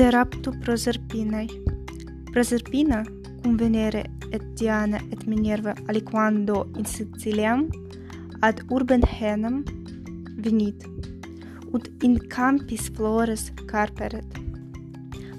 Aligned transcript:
de 0.00 0.08
raptu 0.08 0.50
Proserpinei. 0.64 1.46
Proserpina, 2.32 3.04
cum 3.42 3.56
Venere 3.56 4.10
et 4.30 4.42
Diana 4.54 4.98
et 5.10 5.26
Minerva 5.26 5.74
aliquando 5.88 6.70
in 6.74 6.86
Siciliam, 6.86 7.68
ad 8.40 8.62
urben 8.70 9.02
henam 9.02 9.62
venit, 10.38 10.86
ut 11.74 11.90
in 12.02 12.16
campis 12.28 12.88
flores 12.88 13.52
carperet. 13.66 14.24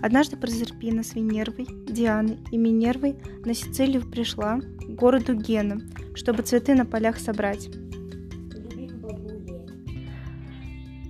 Однажды 0.04 0.38
Прозерпина 0.38 1.04
с 1.04 1.16
Венервой, 1.16 1.66
Дианой 1.88 2.38
и 2.52 2.58
Минервой 2.58 3.16
на 3.44 3.56
Сицилию 3.56 4.08
пришла 4.08 4.60
к 4.60 4.90
городу 4.90 5.34
Гена, 5.34 5.82
чтобы 6.14 6.44
цветы 6.44 6.76
на 6.76 6.86
полях 6.86 7.18
собрать. 7.18 7.68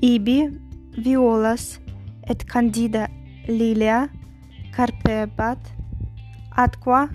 Ibi 0.02 0.58
violas 0.96 1.82
et 2.30 2.46
candida 2.46 3.11
lilia 3.48 4.10
carpebat 4.76 5.60
atqua 6.52 7.10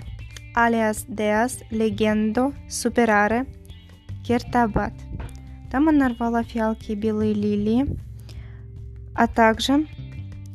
alias 0.54 1.04
deas 1.08 1.62
legendo 1.70 2.52
superare 2.68 3.46
кертабат. 4.24 4.92
Там 5.70 5.88
она 5.88 6.08
рвала 6.08 6.42
фиалки 6.42 6.92
белые 6.92 7.34
лилии, 7.34 7.98
а 9.14 9.26
также 9.26 9.86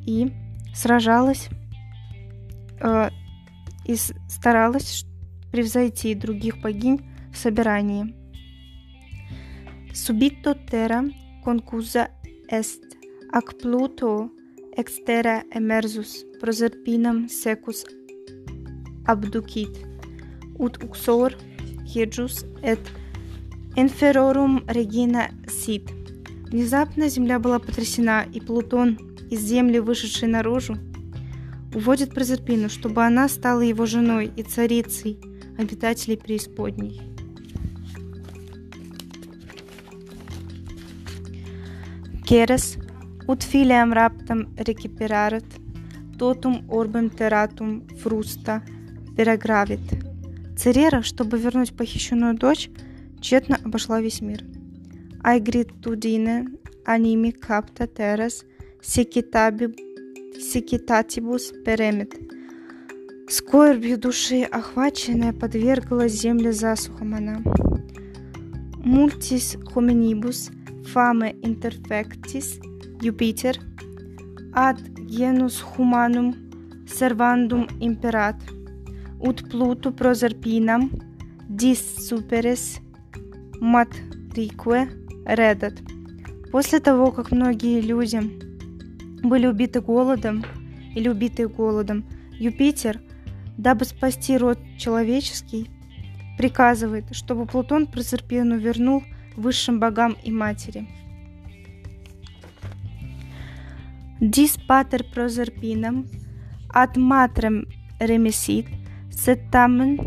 и 0.05 0.31
сражалась 0.73 1.49
э, 2.79 3.09
и 3.85 3.95
старалась 3.95 5.05
превзойти 5.51 6.15
других 6.15 6.61
богинь 6.61 7.01
в 7.31 7.37
собирании. 7.37 8.15
Subito 9.93 10.55
terra 10.55 11.03
concusa 11.43 12.09
est 12.47 12.81
ac 13.33 13.57
Pluto 13.61 14.31
exterra 14.77 15.43
emersus 15.51 16.25
proserpinam 16.39 17.27
secus 17.29 17.85
abducit, 19.05 19.73
ut 20.59 20.83
uxor 20.83 21.35
hejus 21.85 22.45
et 22.63 22.79
inferorum 23.75 24.63
regina 24.67 25.31
sit. 25.47 25.89
Внезапно 26.51 27.07
земля 27.07 27.39
была 27.39 27.59
потрясена, 27.59 28.25
и 28.33 28.41
Плутон, 28.41 28.97
из 29.29 29.39
земли 29.39 29.79
вышедший 29.79 30.27
наружу, 30.27 30.77
уводит 31.73 32.13
Прозерпину, 32.13 32.67
чтобы 32.67 33.05
она 33.05 33.29
стала 33.29 33.61
его 33.61 33.85
женой 33.85 34.31
и 34.35 34.43
царицей 34.43 35.17
обитателей 35.57 36.17
преисподней. 36.17 37.01
Керес 42.25 42.77
ut 43.27 43.43
filiam 43.43 43.93
raptam 43.93 44.47
reciperaret, 44.57 45.45
totum 46.17 46.63
orbem 46.69 47.09
terratum 47.09 47.83
frusta 48.01 48.61
перегравит. 49.15 49.81
Церера, 50.57 51.01
чтобы 51.01 51.37
вернуть 51.37 51.75
похищенную 51.75 52.35
дочь, 52.35 52.69
тщетно 53.19 53.59
обошла 53.63 54.01
весь 54.01 54.21
мир. 54.21 54.43
Aegritudine 55.23 56.47
animi 56.85 57.31
capta 57.31 57.87
terras 57.87 58.45
secitatis 58.81 59.71
перемет. 61.65 62.13
Скорбью 63.29 63.97
души, 63.97 64.43
охваченная, 64.43 65.33
подвергла 65.33 66.07
земле 66.07 66.51
засухам 66.51 67.13
она. 67.13 67.41
Multis 68.83 69.57
hominibus 69.73 70.49
fame 70.91 71.35
interfectis 71.41 72.59
Jupiter 73.01 73.55
ad 74.53 74.77
genus 75.07 75.61
humanum 75.61 76.35
servandum 76.85 77.67
imperat 77.79 78.35
ut 79.19 79.49
Pluto 79.49 79.91
proserpinam 79.91 80.89
dis 81.47 81.81
superes 82.07 82.79
matrique 83.59 84.87
redat. 85.25 85.81
После 86.51 86.79
того, 86.79 87.11
как 87.11 87.31
многие 87.31 87.79
люди 87.81 88.19
были 89.23 89.47
убиты 89.47 89.79
голодом 89.79 90.43
или 90.95 91.07
убиты 91.07 91.47
голодом, 91.47 92.03
Юпитер, 92.33 92.99
дабы 93.57 93.85
спасти 93.85 94.37
род 94.37 94.59
человеческий, 94.77 95.69
приказывает, 96.37 97.05
чтобы 97.11 97.45
Плутон 97.45 97.87
Прозерпину 97.87 98.57
вернул 98.57 99.03
высшим 99.37 99.79
богам 99.79 100.17
и 100.23 100.31
матери. 100.31 100.89
Dis 104.21 104.57
pater 104.67 105.03
Proserpinam 105.13 106.05
ad 106.73 106.97
matrem 106.97 107.65
remesit, 107.99 108.65
sed 109.09 109.39
tamen 109.51 109.97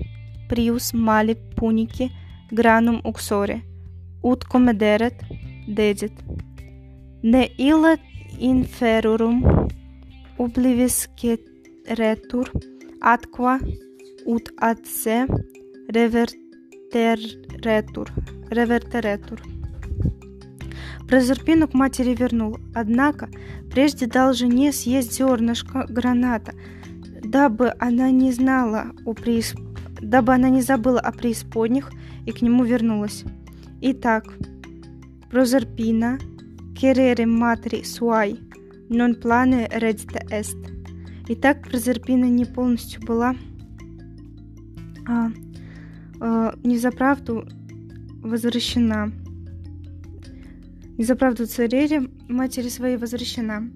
prius 0.49 0.95
male 0.95 1.35
punice 1.57 2.11
granum 2.53 3.01
uxore, 3.05 3.61
ut 4.23 4.45
comederet 4.53 5.15
deget. 5.67 6.13
Ne 7.23 7.49
illa 7.59 7.97
inferorum 8.39 9.45
oblivisceretur 10.39 12.51
atqua 13.01 13.59
ut 14.27 14.49
ad 14.69 14.87
se 14.87 15.27
reverteretur 15.97 18.09
reverteretur 18.57 19.53
Прозерпину 21.09 21.69
к 21.69 21.75
матери 21.75 22.15
вернул, 22.15 22.59
однако 22.75 23.28
прежде 23.70 24.06
дал 24.06 24.32
жене 24.32 24.72
съесть 24.72 25.12
зернышко 25.12 25.87
граната, 25.88 26.54
дабы 27.22 27.72
она 27.78 28.10
не 28.10 28.32
знала 28.32 28.87
о 29.04 29.12
преисп... 29.12 29.59
дабы 30.00 30.34
она 30.34 30.48
не 30.48 30.62
забыла 30.62 31.00
о 31.00 31.12
преисподних 31.12 31.91
и 32.26 32.32
к 32.32 32.41
нему 32.42 32.65
вернулась. 32.65 33.25
Итак, 33.81 34.25
Прозерпина, 35.31 36.19
керере 36.75 37.26
матри 37.26 37.82
суай, 37.82 38.38
non 38.88 39.21
plane 39.21 39.69
redite 39.69 40.26
est. 40.31 40.56
Итак, 41.28 41.69
Прозерпина 41.69 42.26
не 42.26 42.44
полностью 42.44 43.03
была 43.03 43.34
а, 45.06 45.31
а, 46.21 46.54
не 46.62 46.78
за 46.78 46.91
правду 46.91 47.47
возвращена. 48.22 49.24
Не 50.99 51.05
за 51.05 51.16
правду 51.16 51.47
царере 51.47 52.03
матери 52.28 52.69
своей 52.69 52.97
возвращена. 52.97 53.71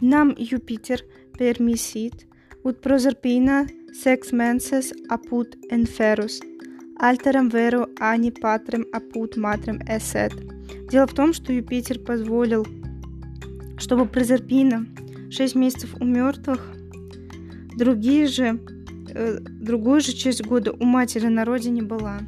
Нам 0.00 0.34
Юпитер 0.38 1.00
пермисит 1.38 2.26
ut 2.64 2.80
Proserpina 2.80 3.66
sex 3.92 4.32
menses 4.32 4.92
apud 5.08 5.48
inferus, 5.70 6.40
alteram 7.00 7.48
vero 7.50 7.86
ani 8.00 8.30
patrem 8.30 8.84
apud 8.92 9.36
matrem 9.36 9.78
esset. 9.88 10.32
Дело 10.90 11.06
в 11.06 11.14
том, 11.14 11.32
что 11.32 11.52
Юпитер 11.52 11.98
позволил, 11.98 12.66
чтобы 13.78 14.06
Прозерпина 14.06 14.86
шесть 15.30 15.54
месяцев 15.56 15.94
у 16.00 16.04
мертвых, 16.04 16.60
другие 17.76 18.26
же, 18.26 18.60
э, 19.14 19.38
другую 19.40 20.00
же 20.00 20.12
часть 20.12 20.44
года 20.46 20.72
у 20.72 20.84
матери 20.84 21.26
на 21.26 21.44
родине 21.44 21.82
была. 21.82 22.20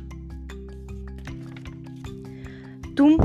Тум 2.97 3.19